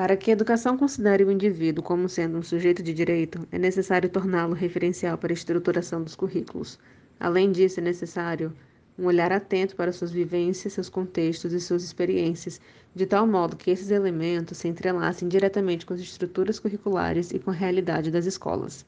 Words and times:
Para 0.00 0.16
que 0.16 0.30
a 0.30 0.32
educação 0.32 0.78
considere 0.78 1.24
o 1.24 1.30
indivíduo 1.30 1.84
como 1.84 2.08
sendo 2.08 2.38
um 2.38 2.42
sujeito 2.42 2.82
de 2.82 2.94
direito, 2.94 3.46
é 3.52 3.58
necessário 3.58 4.08
torná-lo 4.08 4.54
referencial 4.54 5.18
para 5.18 5.30
a 5.30 5.34
estruturação 5.34 6.02
dos 6.02 6.16
currículos. 6.16 6.78
Além 7.20 7.52
disso, 7.52 7.80
é 7.80 7.82
necessário 7.82 8.50
um 8.98 9.04
olhar 9.04 9.30
atento 9.30 9.76
para 9.76 9.92
suas 9.92 10.10
vivências, 10.10 10.72
seus 10.72 10.88
contextos 10.88 11.52
e 11.52 11.60
suas 11.60 11.84
experiências, 11.84 12.58
de 12.94 13.04
tal 13.04 13.26
modo 13.26 13.58
que 13.58 13.70
esses 13.70 13.90
elementos 13.90 14.56
se 14.56 14.68
entrelacem 14.68 15.28
diretamente 15.28 15.84
com 15.84 15.92
as 15.92 16.00
estruturas 16.00 16.58
curriculares 16.58 17.30
e 17.30 17.38
com 17.38 17.50
a 17.50 17.52
realidade 17.52 18.10
das 18.10 18.24
escolas. 18.24 18.86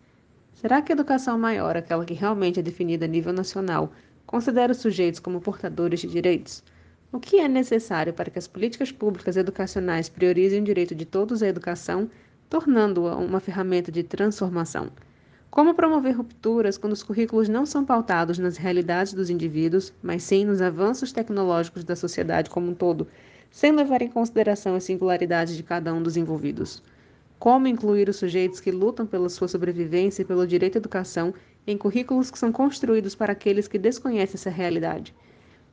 Será 0.54 0.80
que 0.80 0.92
a 0.92 0.94
educação 0.94 1.38
maior, 1.38 1.76
aquela 1.76 2.06
que 2.06 2.14
realmente 2.14 2.58
é 2.58 2.62
definida 2.62 3.04
a 3.04 3.08
nível 3.08 3.34
nacional, 3.34 3.92
considera 4.24 4.72
os 4.72 4.78
sujeitos 4.78 5.20
como 5.20 5.42
portadores 5.42 6.00
de 6.00 6.08
direitos? 6.08 6.64
O 7.14 7.20
que 7.20 7.38
é 7.38 7.46
necessário 7.46 8.14
para 8.14 8.30
que 8.30 8.38
as 8.38 8.48
políticas 8.48 8.90
públicas 8.90 9.36
educacionais 9.36 10.08
priorizem 10.08 10.62
o 10.62 10.64
direito 10.64 10.94
de 10.94 11.04
todos 11.04 11.42
à 11.42 11.46
educação, 11.46 12.10
tornando-a 12.48 13.16
uma 13.16 13.38
ferramenta 13.38 13.92
de 13.92 14.02
transformação? 14.02 14.90
Como 15.50 15.74
promover 15.74 16.16
rupturas 16.16 16.78
quando 16.78 16.94
os 16.94 17.02
currículos 17.02 17.50
não 17.50 17.66
são 17.66 17.84
pautados 17.84 18.38
nas 18.38 18.56
realidades 18.56 19.12
dos 19.12 19.28
indivíduos, 19.28 19.92
mas 20.02 20.22
sim 20.22 20.46
nos 20.46 20.62
avanços 20.62 21.12
tecnológicos 21.12 21.84
da 21.84 21.94
sociedade 21.94 22.48
como 22.48 22.70
um 22.70 22.74
todo, 22.74 23.06
sem 23.50 23.72
levar 23.72 24.00
em 24.00 24.08
consideração 24.08 24.74
as 24.74 24.84
singularidades 24.84 25.54
de 25.54 25.62
cada 25.62 25.92
um 25.92 26.02
dos 26.02 26.16
envolvidos? 26.16 26.82
Como 27.38 27.68
incluir 27.68 28.08
os 28.08 28.16
sujeitos 28.16 28.58
que 28.58 28.70
lutam 28.70 29.06
pela 29.06 29.28
sua 29.28 29.48
sobrevivência 29.48 30.22
e 30.22 30.24
pelo 30.24 30.46
direito 30.46 30.76
à 30.76 30.80
educação 30.80 31.34
em 31.66 31.76
currículos 31.76 32.30
que 32.30 32.38
são 32.38 32.50
construídos 32.50 33.14
para 33.14 33.32
aqueles 33.32 33.68
que 33.68 33.78
desconhecem 33.78 34.36
essa 34.36 34.48
realidade? 34.48 35.14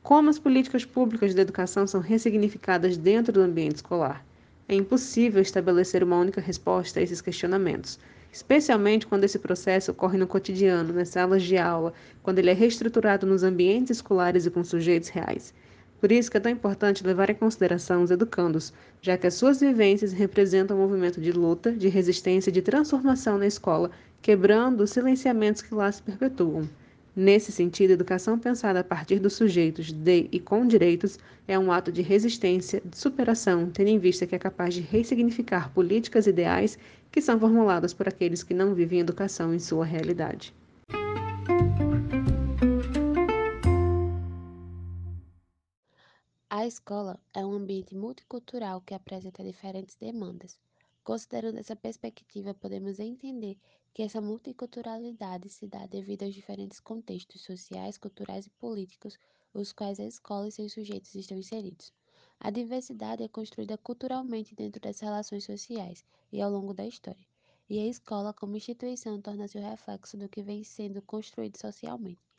Como 0.02 0.30
as 0.30 0.38
políticas 0.38 0.84
públicas 0.84 1.34
de 1.34 1.40
educação 1.40 1.86
são 1.86 2.00
ressignificadas 2.00 2.96
dentro 2.96 3.34
do 3.34 3.42
ambiente 3.42 3.76
escolar? 3.76 4.24
É 4.66 4.74
impossível 4.74 5.42
estabelecer 5.42 6.02
uma 6.02 6.18
única 6.18 6.40
resposta 6.40 6.98
a 6.98 7.02
esses 7.02 7.20
questionamentos, 7.20 7.98
especialmente 8.32 9.06
quando 9.06 9.24
esse 9.24 9.38
processo 9.38 9.90
ocorre 9.90 10.16
no 10.16 10.26
cotidiano, 10.26 10.94
nas 10.94 11.10
salas 11.10 11.42
de 11.42 11.58
aula, 11.58 11.92
quando 12.22 12.38
ele 12.38 12.48
é 12.48 12.54
reestruturado 12.54 13.26
nos 13.26 13.42
ambientes 13.42 13.98
escolares 13.98 14.46
e 14.46 14.50
com 14.50 14.64
sujeitos 14.64 15.10
reais. 15.10 15.52
Por 16.00 16.10
isso 16.10 16.30
que 16.30 16.38
é 16.38 16.40
tão 16.40 16.50
importante 16.50 17.06
levar 17.06 17.28
em 17.28 17.34
consideração 17.34 18.02
os 18.02 18.10
educandos, 18.10 18.72
já 19.02 19.18
que 19.18 19.26
as 19.26 19.34
suas 19.34 19.60
vivências 19.60 20.14
representam 20.14 20.78
um 20.78 20.80
movimento 20.80 21.20
de 21.20 21.30
luta, 21.30 21.72
de 21.72 21.88
resistência 21.88 22.48
e 22.48 22.54
de 22.54 22.62
transformação 22.62 23.36
na 23.36 23.46
escola, 23.46 23.90
quebrando 24.22 24.82
os 24.82 24.90
silenciamentos 24.90 25.60
que 25.60 25.74
lá 25.74 25.92
se 25.92 26.02
perpetuam. 26.02 26.66
Nesse 27.14 27.50
sentido, 27.50 27.90
a 27.90 27.94
educação 27.94 28.38
pensada 28.38 28.80
a 28.80 28.84
partir 28.84 29.18
dos 29.18 29.32
sujeitos 29.32 29.92
de 29.92 30.28
e 30.30 30.38
com 30.38 30.64
direitos 30.64 31.18
é 31.48 31.58
um 31.58 31.72
ato 31.72 31.90
de 31.90 32.02
resistência, 32.02 32.80
de 32.84 32.96
superação, 32.96 33.68
tendo 33.68 33.88
em 33.88 33.98
vista 33.98 34.26
que 34.26 34.36
é 34.36 34.38
capaz 34.38 34.74
de 34.74 34.80
ressignificar 34.80 35.72
políticas 35.74 36.28
ideais 36.28 36.78
que 37.10 37.20
são 37.20 37.38
formuladas 37.38 37.92
por 37.92 38.06
aqueles 38.06 38.44
que 38.44 38.54
não 38.54 38.74
vivem 38.74 39.00
educação 39.00 39.52
em 39.52 39.58
sua 39.58 39.84
realidade. 39.84 40.54
A 46.48 46.66
escola 46.66 47.18
é 47.34 47.44
um 47.44 47.52
ambiente 47.54 47.94
multicultural 47.96 48.80
que 48.82 48.94
apresenta 48.94 49.42
diferentes 49.42 49.96
demandas. 49.96 50.58
Considerando 51.04 51.58
essa 51.58 51.76
perspectiva, 51.76 52.54
podemos 52.54 52.98
entender 52.98 53.58
que 53.92 54.02
essa 54.02 54.20
multiculturalidade 54.20 55.48
se 55.50 55.66
dá 55.66 55.86
devido 55.86 56.22
aos 56.22 56.34
diferentes 56.34 56.80
contextos 56.80 57.42
sociais, 57.42 57.98
culturais 57.98 58.46
e 58.46 58.50
políticos 58.50 59.18
os 59.52 59.72
quais 59.72 60.00
a 60.00 60.04
escola 60.04 60.48
e 60.48 60.52
seus 60.52 60.72
sujeitos 60.72 61.14
estão 61.14 61.36
inseridos. 61.36 61.92
A 62.38 62.50
diversidade 62.50 63.22
é 63.22 63.28
construída 63.28 63.76
culturalmente 63.76 64.54
dentro 64.54 64.80
das 64.80 65.00
relações 65.00 65.44
sociais 65.44 66.04
e 66.32 66.40
ao 66.40 66.50
longo 66.50 66.72
da 66.72 66.86
história, 66.86 67.26
e 67.68 67.78
a 67.78 67.86
escola, 67.86 68.32
como 68.32 68.56
instituição, 68.56 69.20
torna-se 69.20 69.58
o 69.58 69.62
reflexo 69.62 70.16
do 70.16 70.28
que 70.28 70.42
vem 70.42 70.64
sendo 70.64 71.02
construído 71.02 71.58
socialmente. 71.58 72.29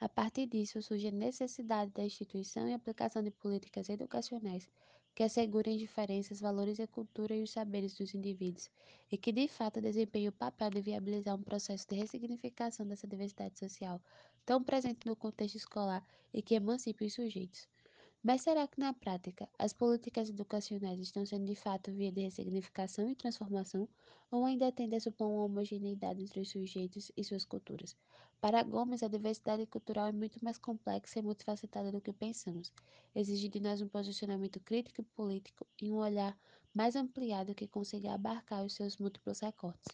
A 0.00 0.08
partir 0.08 0.46
disso, 0.46 0.80
surge 0.80 1.08
a 1.08 1.12
necessidade 1.12 1.90
da 1.92 2.02
instituição 2.02 2.66
e 2.66 2.72
aplicação 2.72 3.22
de 3.22 3.30
políticas 3.30 3.88
educacionais 3.90 4.66
que 5.14 5.22
assegurem 5.22 5.76
diferenças, 5.76 6.40
valores 6.40 6.78
e 6.78 6.86
cultura 6.86 7.36
e 7.36 7.42
os 7.42 7.50
saberes 7.50 7.94
dos 7.98 8.14
indivíduos, 8.14 8.70
e 9.12 9.18
que 9.18 9.30
de 9.30 9.46
fato 9.46 9.78
desempenhem 9.78 10.28
o 10.28 10.32
papel 10.32 10.70
de 10.70 10.80
viabilizar 10.80 11.36
um 11.36 11.42
processo 11.42 11.86
de 11.86 11.96
ressignificação 11.96 12.86
dessa 12.86 13.06
diversidade 13.06 13.58
social 13.58 14.00
tão 14.46 14.64
presente 14.64 15.06
no 15.06 15.14
contexto 15.14 15.56
escolar 15.56 16.02
e 16.32 16.40
que 16.40 16.54
emancipe 16.54 17.04
os 17.04 17.12
sujeitos. 17.12 17.68
Mas 18.22 18.40
será 18.42 18.66
que 18.66 18.78
na 18.80 18.92
prática 18.94 19.46
as 19.58 19.72
políticas 19.74 20.28
educacionais 20.30 20.98
estão 21.00 21.24
sendo 21.26 21.44
de 21.44 21.54
fato 21.54 21.92
via 21.92 22.10
de 22.12 22.22
ressignificação 22.22 23.06
e 23.08 23.14
transformação, 23.14 23.88
ou 24.30 24.44
ainda 24.46 24.72
tendem 24.72 24.96
a 24.96 25.00
supor 25.00 25.28
uma 25.28 25.44
homogeneidade 25.44 26.22
entre 26.22 26.40
os 26.40 26.50
sujeitos 26.50 27.12
e 27.16 27.22
suas 27.24 27.44
culturas? 27.44 27.94
Para 28.40 28.62
Gomes, 28.62 29.02
a 29.02 29.08
diversidade 29.08 29.66
cultural 29.66 30.06
é 30.06 30.12
muito 30.12 30.42
mais 30.42 30.56
complexa 30.58 31.18
e 31.18 31.22
multifacetada 31.22 31.92
do 31.92 32.00
que 32.00 32.12
pensamos, 32.12 32.72
exige 33.14 33.48
de 33.50 33.60
nós 33.60 33.80
um 33.82 33.88
posicionamento 33.88 34.60
crítico 34.60 35.00
e 35.02 35.04
político 35.04 35.66
e 35.80 35.90
um 35.90 35.96
olhar 35.96 36.38
mais 36.74 36.96
ampliado 36.96 37.54
que 37.54 37.68
consiga 37.68 38.12
abarcar 38.14 38.64
os 38.64 38.74
seus 38.74 38.96
múltiplos 38.98 39.40
recortes. 39.40 39.88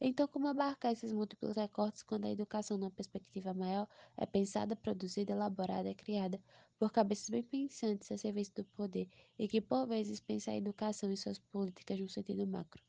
Então, 0.00 0.26
como 0.28 0.48
abarcar 0.48 0.92
esses 0.92 1.12
múltiplos 1.12 1.56
recortes 1.56 2.02
quando 2.02 2.24
a 2.26 2.30
educação, 2.30 2.76
numa 2.78 2.90
perspectiva 2.90 3.54
maior, 3.54 3.88
é 4.16 4.26
pensada, 4.26 4.74
produzida, 4.76 5.32
elaborada 5.32 5.88
e 5.90 5.94
criada 5.94 6.40
por 6.78 6.90
cabeças 6.92 7.28
bem 7.30 7.42
pensantes 7.42 8.10
a 8.12 8.18
serviço 8.18 8.52
do 8.54 8.64
poder 8.64 9.08
e 9.38 9.46
que 9.48 9.60
por 9.60 9.86
vezes 9.86 10.20
pensa 10.20 10.50
a 10.50 10.56
educação 10.56 11.10
e 11.12 11.16
suas 11.16 11.38
políticas 11.38 11.98
no 12.00 12.08
sentido 12.08 12.46
macro. 12.46 12.82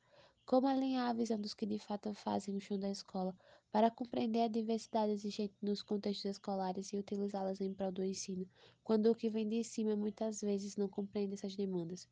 Como 0.46 0.68
alinhar 0.68 1.08
a 1.10 1.14
visão 1.14 1.40
dos 1.40 1.54
que 1.54 1.66
de 1.66 1.80
fato 1.80 2.14
fazem 2.14 2.56
o 2.56 2.60
chão 2.60 2.78
da 2.80 2.90
escola 2.90 3.36
para 3.72 3.92
compreender 3.92 4.42
a 4.42 4.48
diversidade 4.48 5.12
existente 5.14 5.56
nos 5.62 5.82
contextos 5.84 6.26
escolares 6.32 6.92
e 6.92 6.98
utilizá-las 6.98 7.62
em 7.62 7.74
prol 7.74 7.92
do 7.92 8.04
ensino, 8.04 8.50
quando 8.84 9.08
o 9.12 9.16
que 9.16 9.30
vem 9.30 9.48
de 9.48 9.64
cima 9.64 9.96
muitas 9.96 10.42
vezes 10.42 10.76
não 10.76 10.90
compreende 10.90 11.36
essas 11.36 11.56
demandas. 11.56 12.10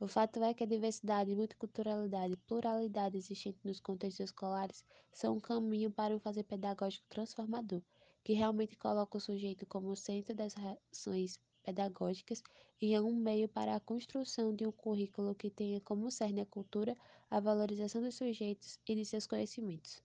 O 0.00 0.08
fato 0.08 0.42
é 0.42 0.54
que 0.54 0.64
a 0.64 0.66
diversidade, 0.66 1.34
multiculturalidade 1.34 2.32
e 2.32 2.36
pluralidade 2.36 3.18
existente 3.18 3.58
nos 3.62 3.80
contextos 3.80 4.24
escolares 4.30 4.82
são 5.12 5.36
um 5.36 5.40
caminho 5.40 5.90
para 5.90 6.16
um 6.16 6.18
fazer 6.18 6.42
pedagógico 6.44 7.06
transformador 7.10 7.82
que 8.24 8.32
realmente 8.32 8.76
coloca 8.76 9.18
o 9.18 9.20
sujeito 9.20 9.66
como 9.66 9.94
centro 9.96 10.34
das 10.34 10.54
ações 10.90 11.38
pedagógicas 11.62 12.42
e 12.80 12.94
é 12.94 13.00
um 13.00 13.14
meio 13.14 13.48
para 13.48 13.74
a 13.76 13.80
construção 13.80 14.54
de 14.54 14.66
um 14.66 14.72
currículo 14.72 15.34
que 15.34 15.50
tenha 15.50 15.80
como 15.80 16.10
cerne 16.10 16.40
a 16.40 16.46
cultura, 16.46 16.96
a 17.30 17.38
valorização 17.38 18.00
dos 18.00 18.14
sujeitos 18.14 18.78
e 18.88 18.94
de 18.94 19.04
seus 19.04 19.26
conhecimentos. 19.26 20.02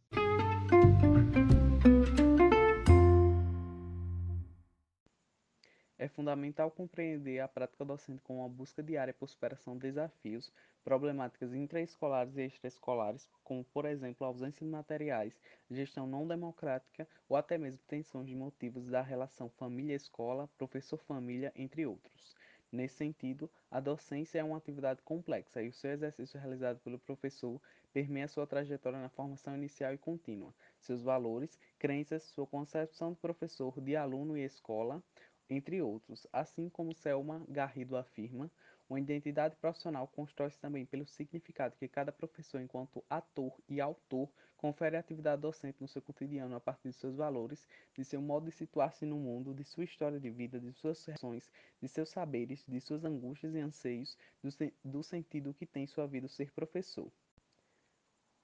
Fundamental 6.16 6.72
compreender 6.72 7.40
a 7.40 7.48
prática 7.48 7.84
docente 7.84 8.22
como 8.24 8.40
uma 8.40 8.50
busca 8.50 8.82
diária 8.82 9.14
por 9.14 9.28
superação 9.28 9.74
de 9.74 9.82
desafios, 9.82 10.52
problemáticas 10.84 11.54
intraescolares 11.54 12.38
e 12.38 12.44
extraescolares, 12.44 13.28
como, 13.44 13.64
por 13.66 13.86
exemplo, 13.86 14.26
ausência 14.26 14.66
de 14.66 14.72
materiais, 14.72 15.40
gestão 15.70 16.08
não 16.08 16.26
democrática 16.26 17.08
ou 17.28 17.36
até 17.36 17.58
mesmo 17.58 17.82
tensões 17.88 18.28
de 18.28 18.36
motivos 18.36 18.88
da 18.88 19.02
relação 19.02 19.50
família-escola, 19.50 20.50
professor-família, 20.58 21.52
entre 21.56 21.86
outros. 21.86 22.36
Nesse 22.72 22.96
sentido, 22.96 23.50
a 23.70 23.80
docência 23.80 24.40
é 24.40 24.44
uma 24.44 24.58
atividade 24.58 25.02
complexa 25.02 25.62
e 25.62 25.70
o 25.70 25.74
seu 25.74 25.92
exercício 25.92 26.40
realizado 26.40 26.80
pelo 26.80 27.00
professor 27.00 27.62
permeia 27.94 28.28
sua 28.28 28.46
trajetória 28.46 29.00
na 29.00 29.08
formação 29.08 29.56
inicial 29.56 29.94
e 29.94 29.98
contínua, 29.98 30.54
seus 30.78 31.02
valores, 31.02 31.58
crenças, 31.80 32.24
sua 32.24 32.46
concepção 32.46 33.14
de 33.14 33.20
professor, 33.20 33.80
de 33.80 33.96
aluno 33.96 34.38
e 34.38 34.44
escola, 34.44 35.02
entre 35.50 35.82
outros. 35.82 36.26
Assim 36.32 36.70
como 36.70 36.94
Selma 36.94 37.46
Garrido 37.48 37.96
afirma, 37.96 38.50
uma 38.88 39.00
identidade 39.00 39.56
profissional 39.56 40.08
constrói-se 40.08 40.60
também 40.60 40.86
pelo 40.86 41.08
significado 41.08 41.76
que 41.78 41.88
cada 41.88 42.12
professor, 42.12 42.62
enquanto 42.62 43.04
ator 43.10 43.60
e 43.68 43.82
autor, 43.82 44.30
confere 44.58 44.96
à 44.96 45.00
atividade 45.00 45.42
docente 45.42 45.82
no 45.82 45.88
seu 45.88 46.02
cotidiano 46.02 46.56
a 46.56 46.60
partir 46.60 46.90
de 46.90 46.96
seus 46.96 47.16
valores, 47.16 47.68
de 47.96 48.06
seu 48.06 48.22
modo 48.22 48.46
de 48.46 48.52
situar-se 48.52 49.06
no 49.06 49.18
mundo, 49.18 49.54
de 49.54 49.64
sua 49.64 49.84
história 49.84 50.20
de 50.20 50.30
vida, 50.30 50.60
de 50.60 50.72
suas 50.74 51.04
reações, 51.06 51.52
de 51.82 51.88
seus 51.88 52.10
saberes, 52.10 52.64
de 52.68 52.80
suas 52.80 53.04
angústias 53.04 53.56
e 53.56 53.60
anseios, 53.60 54.18
do, 54.44 54.50
do 54.84 55.04
sentido 55.04 55.54
que 55.54 55.66
tem 55.66 55.88
sua 55.88 56.08
vida 56.08 56.28
ser 56.28 56.52
professor. 56.52 57.12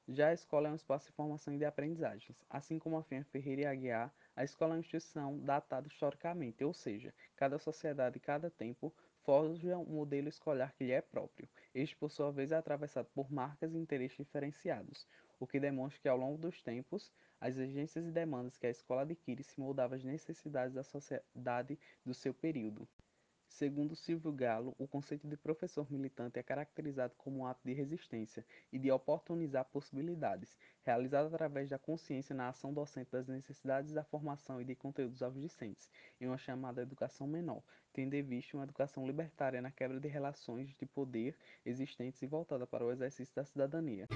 Já 0.07 0.29
a 0.29 0.33
escola 0.33 0.67
é 0.67 0.71
um 0.71 0.75
espaço 0.75 1.07
de 1.07 1.11
formação 1.13 1.53
e 1.53 1.57
de 1.57 1.65
aprendizagens. 1.65 2.35
Assim 2.49 2.79
como 2.79 2.97
afirma 2.97 3.23
Ferreira 3.25 3.61
e 3.61 3.65
Aguiar, 3.65 4.13
a 4.35 4.43
escola 4.43 4.73
é 4.73 4.75
uma 4.75 4.79
instituição 4.79 5.39
datada 5.39 5.87
historicamente, 5.87 6.63
ou 6.63 6.73
seja, 6.73 7.13
cada 7.35 7.59
sociedade 7.59 8.17
e 8.17 8.19
cada 8.19 8.49
tempo 8.49 8.93
forja 9.23 9.77
um 9.77 9.85
modelo 9.85 10.27
escolar 10.27 10.73
que 10.73 10.83
lhe 10.83 10.91
é 10.91 11.01
próprio. 11.01 11.47
Este, 11.73 11.95
por 11.95 12.09
sua 12.09 12.31
vez, 12.31 12.51
é 12.51 12.55
atravessado 12.55 13.07
por 13.13 13.31
marcas 13.31 13.73
e 13.73 13.77
interesses 13.77 14.17
diferenciados, 14.17 15.07
o 15.39 15.45
que 15.45 15.59
demonstra 15.59 16.01
que, 16.01 16.09
ao 16.09 16.17
longo 16.17 16.37
dos 16.37 16.61
tempos, 16.61 17.11
as 17.39 17.57
exigências 17.57 18.05
e 18.05 18.11
demandas 18.11 18.57
que 18.57 18.67
a 18.67 18.71
escola 18.71 19.03
adquire 19.03 19.43
se 19.43 19.59
moldavam 19.59 19.95
às 19.95 20.03
necessidades 20.03 20.73
da 20.73 20.83
sociedade 20.83 21.77
do 22.03 22.13
seu 22.13 22.33
período. 22.33 22.87
Segundo 23.51 23.95
Silvio 23.95 24.31
Galo, 24.31 24.73
o 24.79 24.87
conceito 24.87 25.27
de 25.27 25.35
professor 25.35 25.85
militante 25.91 26.39
é 26.39 26.43
caracterizado 26.43 27.13
como 27.17 27.39
um 27.39 27.45
ato 27.45 27.61
de 27.63 27.73
resistência 27.73 28.45
e 28.71 28.79
de 28.79 28.89
oportunizar 28.89 29.65
possibilidades, 29.65 30.57
realizado 30.83 31.27
através 31.27 31.69
da 31.69 31.77
consciência 31.77 32.33
na 32.33 32.47
ação 32.47 32.73
docente 32.73 33.11
das 33.11 33.27
necessidades 33.27 33.93
da 33.93 34.03
formação 34.03 34.61
e 34.61 34.65
de 34.65 34.73
conteúdos 34.73 35.21
aos 35.21 35.39
discentes, 35.39 35.91
em 36.19 36.27
uma 36.27 36.37
chamada 36.37 36.81
educação 36.81 37.27
menor, 37.27 37.61
tendo 37.93 38.13
em 38.15 38.23
vista 38.23 38.57
uma 38.57 38.63
educação 38.63 39.05
libertária 39.05 39.61
na 39.61 39.69
quebra 39.69 39.99
de 39.99 40.07
relações 40.07 40.73
de 40.75 40.85
poder 40.85 41.35
existentes 41.65 42.21
e 42.21 42.25
voltada 42.25 42.65
para 42.65 42.85
o 42.85 42.91
exercício 42.91 43.35
da 43.35 43.43
cidadania. 43.43 44.07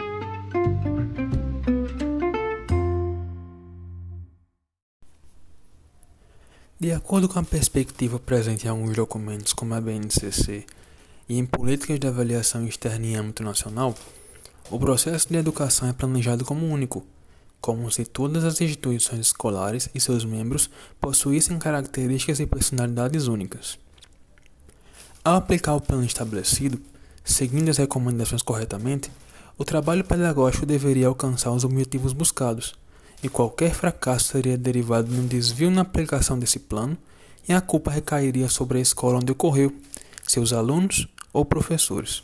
De 6.85 6.91
acordo 6.91 7.27
com 7.27 7.39
a 7.39 7.43
perspectiva 7.43 8.19
presente 8.19 8.67
em 8.67 8.69
alguns 8.69 8.95
documentos, 8.95 9.53
como 9.53 9.73
a 9.73 9.81
BNCC, 9.81 10.67
e 11.27 11.39
em 11.39 11.43
políticas 11.43 11.99
de 11.99 12.05
avaliação 12.05 12.67
externa 12.67 13.07
em 13.07 13.15
âmbito 13.15 13.41
nacional, 13.41 13.95
o 14.69 14.77
processo 14.77 15.27
de 15.27 15.35
educação 15.35 15.89
é 15.89 15.93
planejado 15.93 16.45
como 16.45 16.67
único, 16.67 17.03
como 17.59 17.89
se 17.89 18.05
todas 18.05 18.43
as 18.43 18.61
instituições 18.61 19.19
escolares 19.19 19.89
e 19.95 19.99
seus 19.99 20.23
membros 20.23 20.69
possuíssem 21.01 21.57
características 21.57 22.39
e 22.39 22.45
personalidades 22.45 23.25
únicas. 23.25 23.79
Ao 25.23 25.37
aplicar 25.37 25.73
o 25.73 25.81
plano 25.81 26.05
estabelecido, 26.05 26.79
seguindo 27.23 27.69
as 27.69 27.77
recomendações 27.77 28.43
corretamente, 28.43 29.09
o 29.57 29.65
trabalho 29.65 30.03
pedagógico 30.03 30.67
deveria 30.67 31.07
alcançar 31.07 31.49
os 31.49 31.63
objetivos 31.63 32.13
buscados 32.13 32.75
e 33.25 33.29
qualquer 33.29 33.73
fracasso 33.73 34.33
seria 34.33 34.55
derivado 34.55 35.11
de 35.11 35.19
um 35.19 35.25
desvio 35.25 35.71
na 35.71 35.81
aplicação 35.81 36.37
desse 36.37 36.59
plano 36.59 36.95
e 37.49 37.53
a 37.53 37.59
culpa 37.59 37.89
recairia 37.89 38.47
sobre 38.47 38.77
a 38.77 38.81
escola 38.81 39.17
onde 39.17 39.31
ocorreu, 39.31 39.73
seus 40.27 40.53
alunos 40.53 41.07
ou 41.33 41.43
professores. 41.43 42.21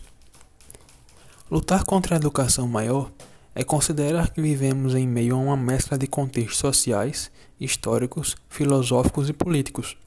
Lutar 1.49 1.85
contra 1.85 2.15
a 2.15 2.17
educação 2.17 2.67
maior 2.67 3.11
é 3.55 3.63
considerar 3.63 4.29
que 4.29 4.43
vivemos 4.43 4.93
em 4.93 5.07
meio 5.07 5.33
a 5.33 5.39
uma 5.39 5.57
mescla 5.57 5.97
de 5.97 6.05
contextos 6.05 6.59
sociais, 6.59 7.31
históricos, 7.59 8.35
filosóficos 8.47 9.27
e 9.27 9.33
políticos, 9.33 9.97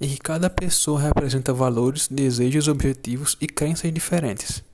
e 0.00 0.08
que 0.08 0.18
cada 0.18 0.50
pessoa 0.50 1.00
representa 1.00 1.52
valores, 1.52 2.08
desejos, 2.08 2.66
objetivos 2.66 3.36
e 3.40 3.46
crenças 3.46 3.94
diferentes. 3.94 4.64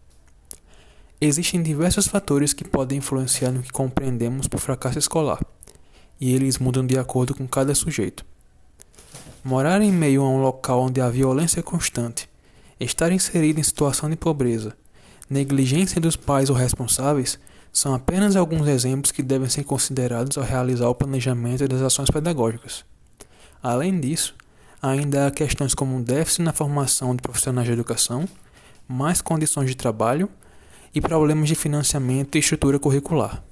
Existem 1.24 1.62
diversos 1.62 2.08
fatores 2.08 2.52
que 2.52 2.64
podem 2.64 2.98
influenciar 2.98 3.52
no 3.52 3.62
que 3.62 3.70
compreendemos 3.70 4.48
por 4.48 4.58
fracasso 4.58 4.98
escolar, 4.98 5.40
e 6.20 6.34
eles 6.34 6.58
mudam 6.58 6.84
de 6.84 6.98
acordo 6.98 7.32
com 7.32 7.46
cada 7.46 7.76
sujeito. 7.76 8.24
Morar 9.44 9.80
em 9.82 9.92
meio 9.92 10.24
a 10.24 10.28
um 10.28 10.42
local 10.42 10.80
onde 10.80 11.00
há 11.00 11.08
violência 11.08 11.60
é 11.60 11.62
constante, 11.62 12.28
estar 12.80 13.12
inserido 13.12 13.60
em 13.60 13.62
situação 13.62 14.10
de 14.10 14.16
pobreza, 14.16 14.76
negligência 15.30 16.00
dos 16.00 16.16
pais 16.16 16.50
ou 16.50 16.56
responsáveis 16.56 17.38
são 17.72 17.94
apenas 17.94 18.34
alguns 18.34 18.66
exemplos 18.66 19.12
que 19.12 19.22
devem 19.22 19.48
ser 19.48 19.62
considerados 19.62 20.36
ao 20.36 20.42
realizar 20.42 20.88
o 20.88 20.94
planejamento 20.96 21.68
das 21.68 21.82
ações 21.82 22.10
pedagógicas. 22.10 22.84
Além 23.62 24.00
disso, 24.00 24.34
ainda 24.82 25.28
há 25.28 25.30
questões 25.30 25.72
como 25.72 26.02
déficit 26.02 26.42
na 26.42 26.52
formação 26.52 27.14
de 27.14 27.22
profissionais 27.22 27.68
de 27.68 27.74
educação, 27.74 28.28
mais 28.88 29.22
condições 29.22 29.68
de 29.68 29.76
trabalho 29.76 30.28
e 30.94 31.00
problemas 31.00 31.48
de 31.48 31.54
financiamento 31.54 32.36
e 32.36 32.38
estrutura 32.38 32.78
curricular. 32.78 33.42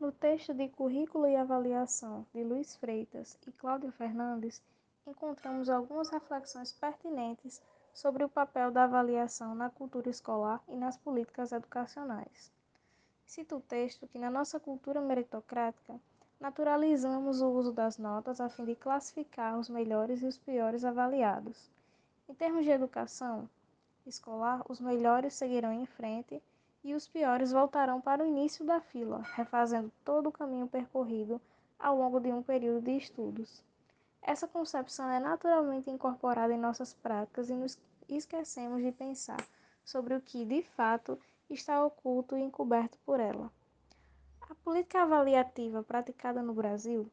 No 0.00 0.12
texto 0.12 0.54
de 0.54 0.68
Currículo 0.68 1.26
e 1.26 1.36
Avaliação 1.36 2.24
de 2.34 2.44
Luiz 2.44 2.76
Freitas 2.76 3.36
e 3.46 3.52
Cláudio 3.52 3.90
Fernandes, 3.92 4.62
encontramos 5.06 5.68
algumas 5.68 6.10
reflexões 6.10 6.72
pertinentes 6.72 7.60
sobre 7.92 8.22
o 8.22 8.28
papel 8.28 8.70
da 8.70 8.84
avaliação 8.84 9.54
na 9.54 9.70
cultura 9.70 10.08
escolar 10.08 10.62
e 10.68 10.76
nas 10.76 10.96
políticas 10.96 11.50
educacionais. 11.50 12.52
Cito 13.26 13.56
o 13.56 13.60
texto 13.60 14.06
que, 14.06 14.18
na 14.18 14.30
nossa 14.30 14.60
cultura 14.60 15.00
meritocrática, 15.00 16.00
naturalizamos 16.40 17.40
o 17.40 17.48
uso 17.48 17.72
das 17.72 17.98
notas 17.98 18.40
a 18.40 18.48
fim 18.48 18.64
de 18.64 18.74
classificar 18.74 19.58
os 19.58 19.68
melhores 19.68 20.22
e 20.22 20.26
os 20.26 20.38
piores 20.38 20.84
avaliados. 20.84 21.70
Em 22.28 22.34
termos 22.34 22.64
de 22.64 22.70
educação 22.70 23.48
escolar, 24.06 24.62
os 24.68 24.80
melhores 24.80 25.34
seguirão 25.34 25.72
em 25.72 25.84
frente 25.84 26.42
e 26.84 26.94
os 26.94 27.08
piores 27.08 27.52
voltarão 27.52 28.00
para 28.00 28.22
o 28.22 28.26
início 28.26 28.64
da 28.64 28.80
fila, 28.80 29.22
refazendo 29.34 29.90
todo 30.04 30.28
o 30.28 30.32
caminho 30.32 30.68
percorrido 30.68 31.40
ao 31.78 31.96
longo 31.96 32.20
de 32.20 32.32
um 32.32 32.42
período 32.42 32.82
de 32.82 32.96
estudos. 32.96 33.62
Essa 34.22 34.46
concepção 34.46 35.10
é 35.10 35.18
naturalmente 35.18 35.90
incorporada 35.90 36.52
em 36.52 36.58
nossas 36.58 36.94
práticas 36.94 37.50
e 37.50 37.54
nos 37.54 37.78
esquecemos 38.08 38.82
de 38.82 38.92
pensar 38.92 39.44
sobre 39.84 40.14
o 40.14 40.20
que, 40.20 40.44
de 40.44 40.62
fato, 40.62 41.18
está 41.50 41.84
oculto 41.84 42.36
e 42.36 42.42
encoberto 42.42 42.98
por 43.04 43.20
ela. 43.20 43.50
A 44.50 44.54
política 44.54 45.02
avaliativa 45.02 45.82
praticada 45.82 46.42
no 46.42 46.54
Brasil 46.54 47.10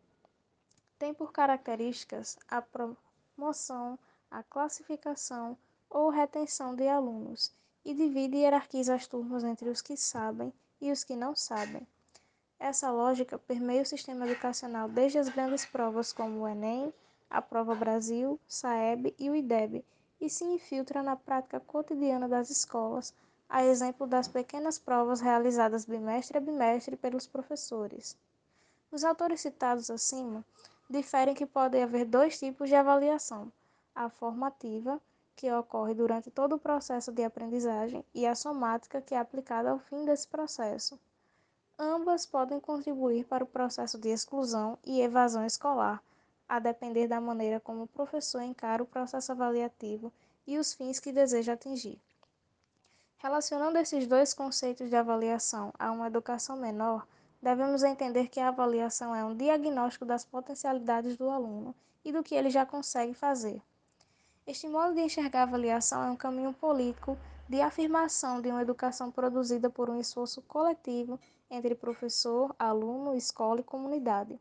tem 0.98 1.14
por 1.14 1.34
características 1.34 2.38
a 2.48 2.62
promoção, 2.62 4.00
a 4.32 4.42
classificação 4.42 5.58
ou 5.90 6.10
retenção 6.10 6.74
de 6.74 6.88
alunos 6.88 7.54
e 7.84 7.94
divide 7.94 8.38
e 8.38 8.40
hierarquiza 8.40 8.96
as 8.96 9.06
turmas 9.06 9.44
entre 9.44 9.68
os 9.68 9.82
que 9.82 9.98
sabem 9.98 10.54
e 10.80 10.90
os 10.94 11.04
que 11.04 11.18
não 11.18 11.36
sabem. 11.36 11.86
Essa 12.58 12.90
lógica 12.90 13.38
permeia 13.38 13.82
o 13.82 13.86
sistema 13.86 14.26
educacional 14.26 14.88
desde 14.88 15.18
as 15.18 15.28
grandes 15.28 15.66
provas 15.66 16.14
como 16.14 16.40
o 16.40 16.48
Enem, 16.48 16.94
a 17.30 17.42
Prova 17.42 17.76
Brasil, 17.76 18.40
SAEB 18.48 19.14
e 19.20 19.30
o 19.30 19.36
IDEB, 19.36 19.84
e 20.22 20.30
se 20.30 20.46
infiltra 20.46 21.04
na 21.04 21.18
prática 21.18 21.60
cotidiana 21.60 22.30
das 22.30 22.50
escolas, 22.50 23.14
a 23.56 23.64
exemplo 23.64 24.06
das 24.06 24.28
pequenas 24.28 24.78
provas 24.78 25.22
realizadas 25.22 25.86
bimestre 25.86 26.38
a 26.38 26.42
bimestre 26.42 26.98
pelos 26.98 27.26
professores. 27.26 28.18
Os 28.92 29.06
autores 29.06 29.40
citados 29.40 29.90
acima 29.90 30.44
diferem 30.90 31.34
que 31.34 31.46
pode 31.46 31.82
haver 31.82 32.04
dois 32.04 32.38
tipos 32.38 32.68
de 32.68 32.76
avaliação: 32.76 33.50
a 33.96 34.10
formativa, 34.10 35.02
que 35.38 35.50
ocorre 35.50 35.94
durante 35.94 36.30
todo 36.30 36.56
o 36.56 36.60
processo 36.60 37.14
de 37.14 37.24
aprendizagem, 37.24 38.04
e 38.14 38.28
a 38.28 38.36
somática, 38.36 39.02
que 39.02 39.16
é 39.16 39.20
aplicada 39.20 39.72
ao 39.72 39.80
fim 39.80 40.04
desse 40.04 40.28
processo. 40.28 41.00
Ambas 41.80 42.26
podem 42.26 42.60
contribuir 42.60 43.24
para 43.24 43.46
o 43.46 43.48
processo 43.48 43.98
de 43.98 44.10
exclusão 44.10 44.78
e 44.84 45.00
evasão 45.00 45.46
escolar, 45.46 46.04
a 46.46 46.60
depender 46.60 47.08
da 47.08 47.22
maneira 47.22 47.62
como 47.62 47.84
o 47.84 47.88
professor 47.88 48.42
encara 48.42 48.84
o 48.84 48.86
processo 48.86 49.32
avaliativo 49.32 50.12
e 50.46 50.58
os 50.58 50.74
fins 50.74 51.00
que 51.00 51.14
deseja 51.14 51.54
atingir. 51.54 51.98
Relacionando 53.18 53.78
esses 53.78 54.06
dois 54.06 54.34
conceitos 54.34 54.90
de 54.90 54.96
avaliação 54.96 55.74
a 55.80 55.92
uma 55.92 56.08
educação 56.08 56.58
menor, 56.58 57.08
devemos 57.42 57.84
entender 57.84 58.28
que 58.28 58.40
a 58.40 58.50
avaliação 58.50 59.16
é 59.16 59.24
um 59.24 59.36
diagnóstico 59.36 60.06
das 60.06 60.26
potencialidades 60.26 61.16
do 61.16 61.30
aluno 61.30 61.74
e 62.04 62.12
do 62.12 62.22
que 62.22 62.36
ele 62.36 62.50
já 62.50 62.66
consegue 62.66 63.14
fazer. 63.14 63.62
Este 64.46 64.68
modo 64.68 64.94
de 64.94 65.02
enxergar 65.02 65.40
a 65.40 65.44
avaliação 65.44 66.04
é 66.04 66.12
um 66.12 66.16
caminho 66.16 66.54
político 66.54 67.18
de 67.50 67.62
afirmação 67.62 68.42
de 68.42 68.50
uma 68.50 68.62
educação 68.62 69.10
produzida 69.10 69.70
por 69.70 69.90
um 69.90 70.00
esforço 70.00 70.42
coletivo 70.44 71.20
entre 71.50 71.74
professor, 71.74 72.56
aluno, 72.58 73.16
escola 73.16 73.60
e 73.60 73.64
comunidade. 73.64 74.40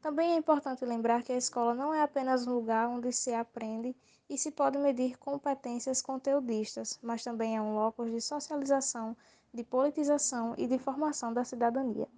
Também 0.00 0.32
é 0.32 0.36
importante 0.36 0.84
lembrar 0.84 1.22
que 1.22 1.32
a 1.32 1.36
escola 1.36 1.74
não 1.74 1.92
é 1.92 2.02
apenas 2.02 2.46
um 2.46 2.54
lugar 2.54 2.88
onde 2.88 3.12
se 3.12 3.34
aprende 3.34 3.96
e 4.28 4.38
se 4.38 4.50
pode 4.50 4.78
medir 4.78 5.18
competências 5.18 6.00
conteudistas, 6.00 6.98
mas 7.02 7.24
também 7.24 7.56
é 7.56 7.60
um 7.60 7.74
locus 7.74 8.10
de 8.10 8.20
socialização, 8.20 9.16
de 9.52 9.64
politização 9.64 10.54
e 10.56 10.66
de 10.66 10.78
formação 10.78 11.32
da 11.32 11.44
cidadania. 11.44 12.08